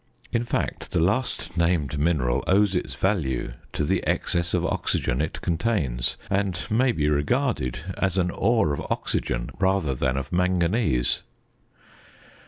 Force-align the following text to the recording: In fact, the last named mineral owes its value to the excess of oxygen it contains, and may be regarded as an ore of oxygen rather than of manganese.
In 0.31 0.43
fact, 0.43 0.93
the 0.93 0.99
last 0.99 1.55
named 1.57 1.99
mineral 1.99 2.43
owes 2.47 2.75
its 2.75 2.95
value 2.95 3.53
to 3.73 3.83
the 3.83 4.03
excess 4.07 4.55
of 4.55 4.65
oxygen 4.65 5.21
it 5.21 5.39
contains, 5.41 6.17
and 6.27 6.59
may 6.71 6.91
be 6.91 7.07
regarded 7.07 7.81
as 7.99 8.17
an 8.17 8.31
ore 8.31 8.73
of 8.73 8.81
oxygen 8.89 9.51
rather 9.59 9.93
than 9.93 10.17
of 10.17 10.31
manganese. 10.31 11.21